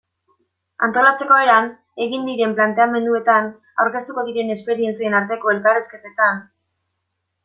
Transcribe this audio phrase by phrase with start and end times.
[0.85, 1.67] Antolatzeko eran,
[2.05, 3.49] egin diren planteamenduetan,
[3.83, 6.41] aurkeztu diren esperientzien arteko elkarrizketan...